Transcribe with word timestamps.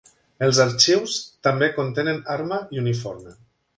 Els 0.45 0.59
arxius 0.63 1.17
també 1.49 1.69
contenen 1.75 2.25
arma 2.37 2.59
i 2.77 2.83
uniforme. 2.85 3.37